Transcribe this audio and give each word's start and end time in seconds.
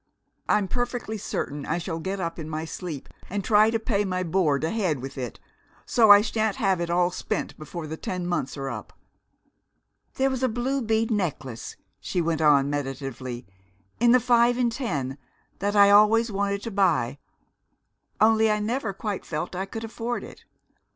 I'm 0.49 0.67
perfectly 0.67 1.19
certain 1.19 1.63
I 1.63 1.77
shall 1.77 1.99
get 1.99 2.19
up 2.19 2.39
in 2.39 2.49
my 2.49 2.65
sleep 2.65 3.07
and 3.29 3.43
try 3.43 3.69
to 3.69 3.77
pay 3.77 4.03
my 4.03 4.23
board 4.23 4.63
ahead 4.63 4.99
with 4.99 5.15
it, 5.15 5.39
so 5.85 6.09
I 6.09 6.21
shan't 6.21 6.55
have 6.55 6.81
it 6.81 6.89
all 6.89 7.11
spent 7.11 7.55
before 7.55 7.85
the 7.85 7.97
ten 7.97 8.25
months 8.25 8.57
are 8.57 8.67
up! 8.67 8.93
There 10.15 10.31
was 10.31 10.41
a 10.41 10.49
blue 10.49 10.81
bead 10.81 11.11
necklace," 11.11 11.75
she 11.99 12.19
went 12.19 12.41
on 12.41 12.67
meditatively, 12.67 13.45
"in 13.99 14.11
the 14.11 14.19
Five 14.19 14.57
and 14.57 14.71
Ten, 14.71 15.19
that 15.59 15.75
I 15.75 15.91
always 15.91 16.31
wanted 16.31 16.63
to 16.63 16.71
buy. 16.71 17.19
Only 18.19 18.49
I 18.49 18.57
never 18.57 18.93
quite 18.93 19.23
felt 19.23 19.55
I 19.55 19.67
could 19.67 19.83
afford 19.83 20.23
it. 20.23 20.45